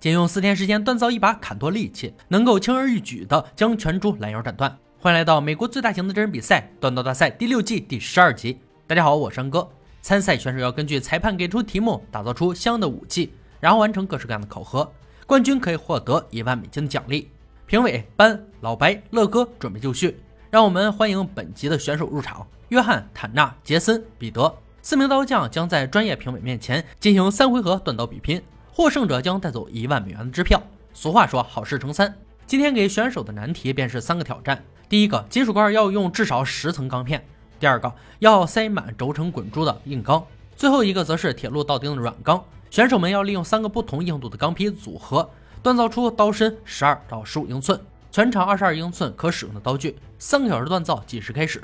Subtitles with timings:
[0.00, 4.78] 仅用四天时间锻造一把砍剁利器，能够轻而易举的将全株拦腰斩断。
[5.00, 8.60] 欢迎来到美国最大型的真人比赛——锻刀大赛第六季第十二集。
[8.86, 9.68] 大家好，我是山哥。
[10.00, 14.88] 参赛选手要根据裁判给出题目，打造出相应的武器，然后完成各式各样的考核。
[15.26, 17.28] 冠军可以获得一万美金的奖励。
[17.66, 20.16] 评委班、老白、乐哥准备就绪，
[20.48, 24.56] 让我们欢迎本集的选手入场：约翰、坦纳、杰森、彼得。
[24.80, 28.40] 四名刀匠将在专业评委面前进行三回合断刀比拼，
[28.78, 30.62] 获胜者将带走一万美元的支票。
[30.94, 32.14] 俗话说，好事成三。
[32.46, 37.18] 今天给选手的难题便是三个挑战：第一个，金属罐要用至少十层钢片；
[37.58, 40.20] 第二个，要塞满轴承滚珠的硬钢；
[40.54, 42.40] 最后一个则是铁路道钉的软钢。
[42.70, 45.28] 选手们要利用三个不同硬度的钢坯组合，
[45.60, 47.80] 锻造出刀身十二到十五英寸、
[48.12, 49.96] 全长二十二英寸可使用的刀具。
[50.20, 51.60] 三个小时锻造计时开始。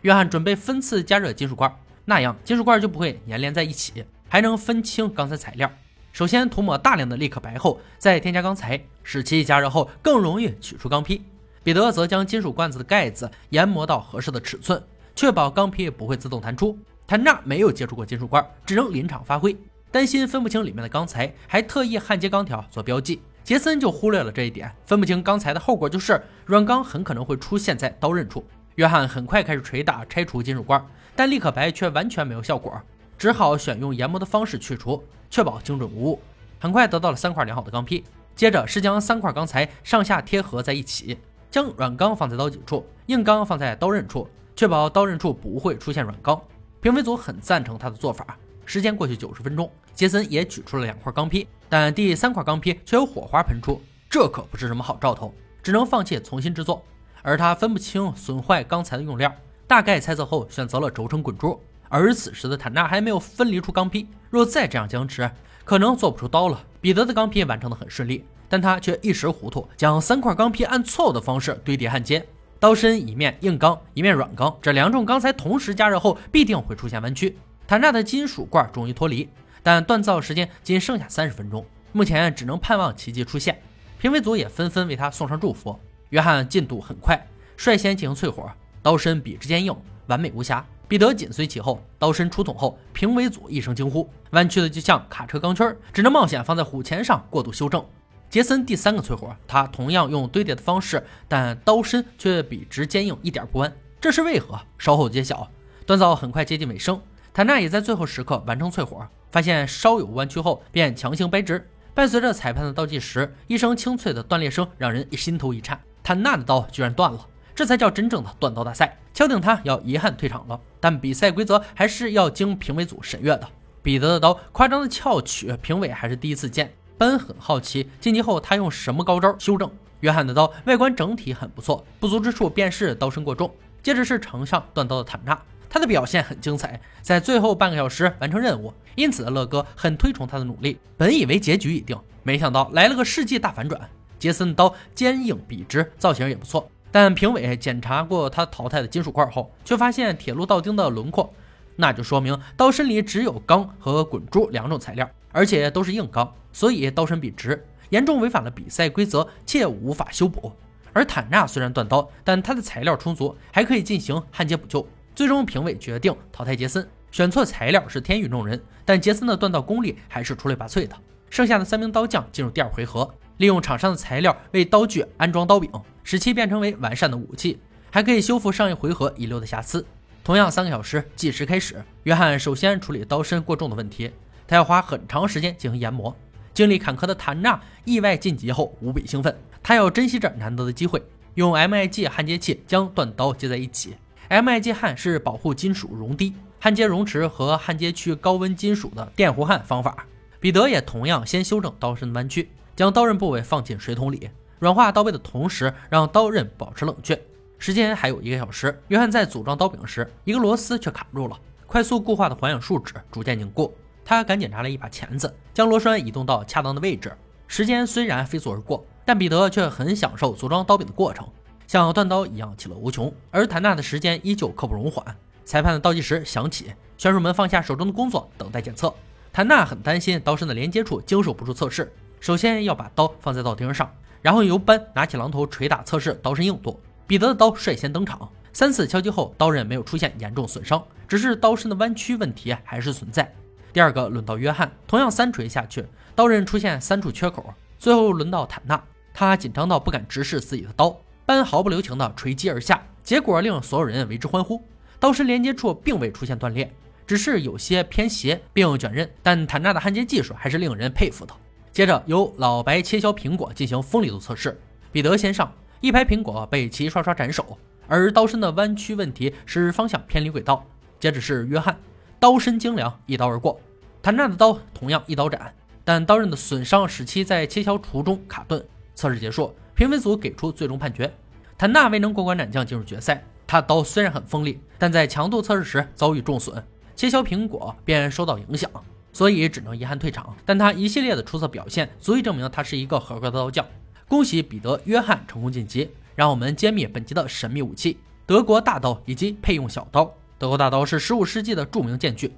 [0.00, 1.70] 约翰准备分次加热金属罐。
[2.06, 5.70] 那样金属罐就不会粘连在一起，还能分清钢材材料。
[6.14, 11.20] 首先涂抹大量的立可白后，再添加钢材，使其加热后更容易取出钢坯。
[11.64, 14.80] 彼得则将金属罐子的盖子研磨到合适的尺寸，
[15.16, 16.78] 确保钢坯不会自动弹出。
[17.04, 19.56] 坦纳没有接触过金属罐，只能临场发挥，
[19.90, 23.20] 担心分不清里面的钢材，还特意焊接钢条做标记。
[23.42, 28.44] 杰森就忽略了这一点，分不清钢材的后果就是软钢很可能会出现在刀刃处。
[28.76, 30.80] 约翰很快开始捶打拆除金属罐。
[31.16, 32.80] 但立可白却完全没有效果，
[33.18, 36.20] 只好选用研磨的方式去除，确保精准无误。
[36.58, 41.18] 很快得到了三块良好的钢坯，接着是将三块钢材上下贴合在一起，
[41.50, 46.40] 将软钢放在刀脊处，硬钢放在刀刃处，确保刀刃处不会出现软钢。
[46.80, 48.36] 评委组很赞成他的做法。
[48.66, 56.82] 时间过去九十分钟，杰森也取出了两块钢坯，但第三块钢坯却有火花喷出，这可不是什么好兆头，只能放弃重新制作。
[57.22, 59.32] 而他分不清损坏钢材的用料。
[59.66, 61.58] 大概猜测后，选择了轴承滚珠。
[61.88, 65.30] 而此时的坦纳还没有分离出钢坯，若再这样僵持，
[65.64, 66.64] 可能做不出刀了。
[66.80, 72.26] 彼得的钢坯完成的很顺利，但他却一时糊涂，将三块钢坯按错误的方式堆叠焊接。
[72.60, 77.36] 刀身一面硬钢，一面软钢，这两种钢材同时加热后，必定会出现弯曲。
[77.66, 79.28] 坦纳的金属罐终于脱离，
[79.62, 83.60] 但锻造时间仅剩下三十分钟，目前只能盼望奇迹出现。
[83.98, 85.78] 评委组也纷纷为他送上祝福。
[86.10, 87.18] 约翰进度很快，
[87.56, 88.50] 率先进行淬火。
[88.82, 89.74] 刀身笔直坚硬，
[90.06, 90.64] 完美无瑕。
[90.86, 91.82] 彼得紧随其后。
[91.98, 97.84] 刀身出筒后，评委组一声惊呼：“弯曲的就像卡车钢圈，只能冒险放在虎钳上过度修正。”
[98.28, 103.72] 杰森第三个淬火，他同样用堆叠的方式，但刀身却笔直坚硬，一点不弯。
[104.00, 104.60] 这是为何？
[104.76, 105.48] 稍后揭晓。
[105.86, 107.00] 锻造很快接近尾声，
[107.32, 111.68] 坦纳也在最后时刻完成淬火，发现稍有弯曲后便强行掰直。
[111.94, 115.80] 伴随着裁判的倒计时，一声清脆的断裂声让人心头一颤。
[116.02, 117.26] 坦纳的刀居然断了。
[117.54, 118.98] 这才叫真正的断刀大赛。
[119.14, 123.48] 敲定他要遗憾退场了，但比赛规则还是要经评委组审阅的。
[123.80, 126.74] 彼得的刀夸张的翘曲，评委还是第一次见。
[126.98, 129.70] 班很好奇晋级后他用什么高招修正。
[130.00, 133.48] 约翰的刀外观整体很不错，不足之处便是刀身过重。
[133.82, 140.78] 接着是场上断刀的坦纳，他的表现很精彩，在最后半个小时完成任务，因此乐哥很推崇他的努力。
[140.96, 143.80] 本以为结局已定，没想到来了个世纪大反转。
[144.18, 146.68] 杰森的刀坚硬笔直，造型也不错。
[146.94, 151.34] 但评委检查过他淘汰的金属块后，却发现铁路道钉的轮廓，
[151.74, 160.52] 那就说明刀身里只有钢和滚珠两种材料，而且都是硬钢，所以刀身笔直，严重违反了比赛规则，且无法修补。
[160.92, 164.86] 而坦纳虽然断刀，但他的材料充足，还可以进行焊接补救。
[165.16, 170.94] 最终评委决定淘汰杰森，选错材料是天与弄人，但杰森的锻造功力还是出类拔萃的。
[171.28, 173.12] 剩下的三名刀匠进入第二回合。
[173.38, 175.70] 利用场上的材料为刀具安装刀柄，
[176.02, 177.58] 使其变成为完善的武器，
[177.90, 179.84] 还可以修复上一回合遗留的瑕疵。
[180.22, 181.82] 同样三个小时计时开始。
[182.04, 184.10] 约翰首先处理刀身过重的问题，
[184.46, 186.14] 他要花很长时间进行研磨。
[186.54, 191.02] 经历坎坷的坦纳意外晋级后无比兴奋，他要珍惜这难得的机会，
[191.34, 193.96] 用 MIG 焊接器将断刀接在一起。
[194.30, 200.06] MIG 焊是保护金属熔滴、焊接熔池和焊接区高温金属的电弧焊方法。
[200.40, 202.48] 彼得也同样先修正刀身的弯曲。
[202.76, 204.28] 将刀刃部位放进水桶里，
[204.58, 207.20] 软化刀背的同时，让刀刃保持冷却。
[207.58, 208.82] 时间还有一个小时。
[208.88, 211.38] 约翰在组装刀柄时，一个螺丝却卡住了。
[211.66, 213.72] 快速固化的环氧树脂逐渐凝固，
[214.04, 217.12] 他赶紧拿了一把钳子，将螺栓移动到恰当的位置。
[217.46, 221.28] 时间虽然飞速而过，但彼得却很享受组装刀柄的过程，
[221.66, 223.12] 像断刀一样其乐无穷。
[223.30, 225.04] 而坦纳的时间依旧刻不容缓。
[225.44, 228.92] 裁判的倒计时响起，选手们放下手中的工作，等待检测。
[229.32, 231.92] 坦纳很担心刀身的连接处经受不住测试。
[232.20, 236.80] 首先要把刀放在刀钉上，然后由班拿起榔头捶打测试刀身硬度。
[237.06, 243.30] 彼得的刀率先登场，三次敲击后，刀刃没有出现严重损伤，只是刀身的弯曲问题还是存在。
[243.72, 245.84] 第二个轮到约翰，同样三锤下去，
[246.14, 248.82] 刀刃出现三处缺口，最后轮到坦纳，
[249.12, 250.96] 他紧张到不敢直视自己的刀，
[251.26, 254.62] 班毫不留情地锤击而下，结果令所有人为之欢呼。
[254.98, 256.72] 刀身连接处并未出现断裂，
[257.06, 261.34] 只是有些偏斜并有卷刃，但坦纳的焊接技术还是令人佩服的。
[261.74, 264.56] 接着由老白切削苹果进行锋利度测试，
[264.92, 270.64] 彼得先上，一排苹果被齐刷刷斩首，而刀身的弯曲问题使方向偏离轨道。
[271.00, 271.76] 接着是约翰，
[272.20, 273.60] 刀身精良，一刀而过。
[274.00, 278.64] 坦纳的刀同样一刀斩，但刀刃的损伤使其在切削途中卡顿。
[278.94, 281.12] 测试结束，评分组给出最终判决：
[281.58, 283.20] 坦纳未能过关斩将进入决赛。
[283.48, 288.70] 他刀虽然很锋利，但在强度测试时遭遇重损，切削苹果便受到影响。
[289.14, 293.64] 所以只能遗憾退场，但他一系列的出色表现足以证明他是一个合格的刀匠。
[294.08, 297.96] 恭喜彼得·约翰成功晋级，让我们揭秘本集的神秘武器——
[298.26, 300.12] 德国大刀以及配用小刀。
[300.36, 302.30] 德国大刀是15世纪的著名剑具，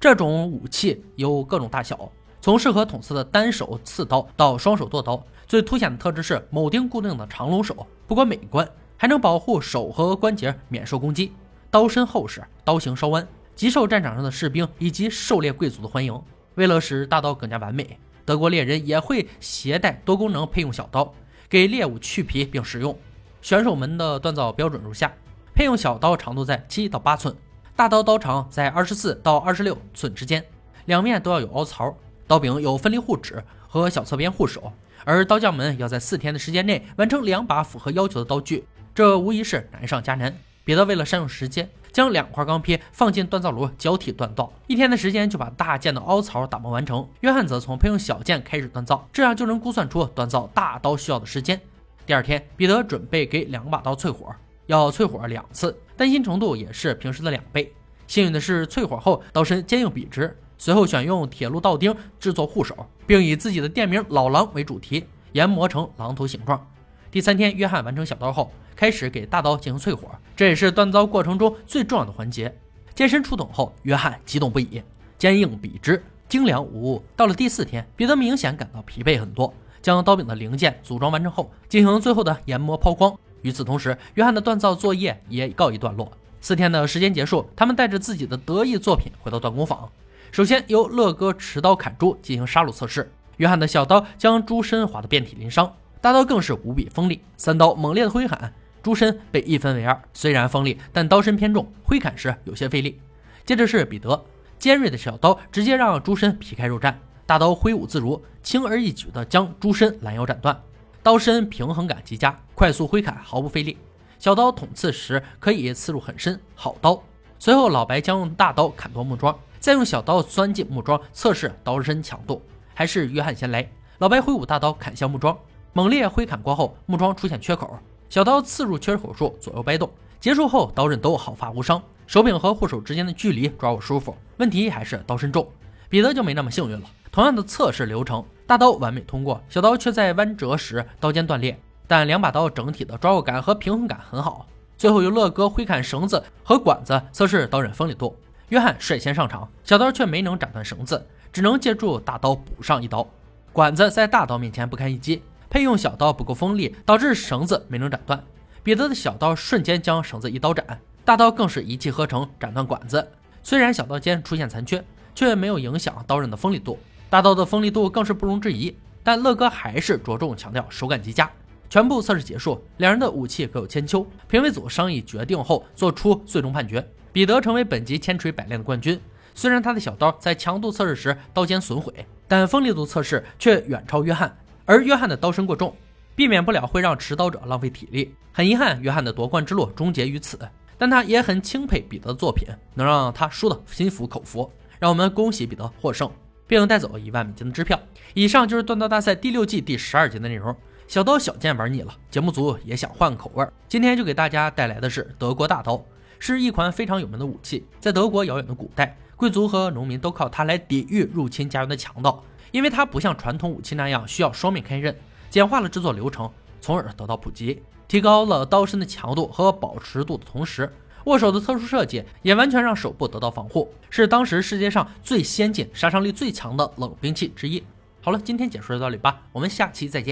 [0.00, 2.10] 这种武器有各种大小，
[2.40, 5.24] 从适合捅刺的单手刺刀到双手剁刀。
[5.46, 11.32] 最凸显的特质是铆钉固定的长龙手，不光美观，还能保护手和关节免受攻击。
[11.70, 13.26] 刀身厚实，刀形稍弯。
[13.54, 16.20] 极受战场上的士兵以及狩猎贵族的欢迎。
[16.56, 21.12] 为了使大刀更加完美，德国猎人也会携带多功能配用小刀，
[21.48, 22.96] 给猎物去皮并食用。
[23.42, 25.12] 选手们的锻造标准如下：
[25.54, 27.34] 配用小刀长度在七到八寸，
[27.76, 30.44] 大刀刀长在二十四到二十六寸之间，
[30.86, 31.94] 两面都要有凹槽，
[32.26, 34.72] 刀柄有分离护指和小侧边护手。
[35.04, 38.64] 而刀匠们要在四天的时间内完成两把符合要求的刀具，
[38.94, 40.34] 这无疑是难上加难。
[40.64, 41.68] 彼得为了善用时间。
[41.94, 47.08] 将两块钢坯放进锻造炉交替锻造，一天的时间就把大件的凹槽打磨完成。
[47.20, 51.58] 约翰则从配用小件开始锻造，这样就能估算出锻造大刀需要的时间。
[52.04, 54.34] 第二天，彼得准备给两把刀淬火，
[54.66, 57.72] 要淬火两次，担心程度也是平时的两倍。
[58.08, 60.36] 幸运的是，淬火后刀身坚硬笔直。
[60.58, 62.74] 随后选用铁路道钉制作护手，
[63.06, 66.66] 并以自己的店名“老狼”为主题，研磨成狼头形状。
[67.14, 68.50] 第三天，约翰完成小刀后。
[68.74, 72.52] 开始给大刀进行淬火，这也是锻造过程中最重要的环节。
[72.92, 74.82] 剑身出筒后，约翰激动不已，
[75.16, 77.04] 坚硬笔直，精良无误。
[77.14, 79.54] 到了第四天，彼得明显感到疲惫很多。
[79.80, 83.16] 将刀柄的零件组装完成后，进行最后的研磨抛光。
[83.42, 86.10] 与此同时，约翰的锻造作业也告一段落。
[86.40, 89.88] 四天的时间结束，他们带着自己的得意作品回到锻工坊。
[90.32, 95.72] 首先由乐哥持刀砍猪进行杀戮测试，约翰的小刀将猪身划得遍体鳞伤，
[96.04, 98.52] 大刀更是无比锋利，三刀猛烈的挥砍。
[98.82, 103.00] 猪身被一分为二，虽然锋利，但刀身偏重，挥砍时有些费力。
[103.46, 104.22] 接着是彼得，
[104.58, 110.60] 尖锐的小刀直接让猪身皮开肉绽，大刀挥舞自如，轻而易举地将猪身拦腰斩断。
[111.02, 113.78] 刀身平衡感极佳，快速挥砍毫不费力。
[114.18, 117.02] 小刀捅刺时可以刺入很深，好刀。
[117.38, 122.42] 随后老白将用大刀砍断木桩，再用小刀钻进木桩测试刀身强度。
[122.74, 123.66] 还是约翰先来，
[123.96, 125.34] 老白挥舞大刀砍向木桩，
[125.76, 127.76] 猛烈挥砍过后，木桩出现缺口。
[128.08, 129.90] 小刀刺入缺口处，左右掰动。
[130.20, 134.16] 结束后，刀刃都毫发无伤，手柄和护手之间的距离抓握舒服。
[134.36, 135.44] 问题还是刀身重，
[135.88, 136.82] 彼得就没那么幸运了。
[137.10, 141.58] 同样的测试流程，大刀完美通过，小刀却在弯折时刀尖断裂。
[141.88, 144.46] 但两把刀整体的抓握感和平衡感很好。
[144.76, 148.16] 最后由乐哥挥砍绳子和管子测试刀刃锋利度。
[148.50, 153.04] 约翰率先上场，小刀却没能斩断绳子，只能借助大刀补上一刀。
[153.52, 155.20] 管子在大刀面前不堪一击。
[155.54, 158.20] 配用小刀不够锋利，导致绳子没能斩断。
[158.64, 163.08] 彼得的小刀瞬间将绳子一刀斩，大刀更是一气呵成斩断管子。
[163.40, 164.84] 虽然小刀尖出现残缺，
[165.14, 166.76] 却没有影响刀刃的锋利度。
[167.08, 168.76] 大刀的锋利度更是不容置疑。
[169.04, 171.30] 但乐哥还是着重强调手感极佳。
[171.70, 174.04] 全部测试结束，两人的武器各有千秋。
[174.26, 179.00] 评委组商议决定后，做出最终判决：彼得成为本集千锤百炼的冠军。
[179.36, 184.36] 虽然他的小刀在强度测试时刀尖损毁，但锋利度测试却远超约翰。
[184.64, 185.74] 而约翰的刀身过重，
[186.14, 188.14] 避免不了会让持刀者浪费体力。
[188.32, 190.38] 很遗憾，约翰的夺冠之路终结于此。
[190.76, 194.50] 但他也很钦佩彼得的作品，能让他输得心服口服。
[194.80, 196.10] 让我们恭喜彼得获胜，
[196.46, 197.78] 并带走一万美金的支票。
[198.12, 200.54] 以上就是锻刀大赛第六季第十二集的内容。
[200.88, 205.82] 小刀小剑玩腻了，节目组也想换个口味，今天就给大家带来的是德国大刀，
[206.18, 207.64] 是一款非常有名的武器。
[207.80, 212.22] 在德国遥远的古代，贵族和农民都靠它来抵御入侵家园的强盗。
[212.52, 214.94] 因为它不像传统武器那样需要双面开刃，
[215.30, 220.70] 简化了制作流程，从而得到普及，提高了刀身的强度和保持度的同时，
[221.06, 227.64] 握手的特殊设计也完全让手部得到防护，是当时世界上最先进、杀伤力最强的冷兵器之一。
[228.02, 230.02] 好了，今天解说到这里吧，我们下期再见。